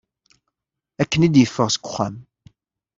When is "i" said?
1.27-1.29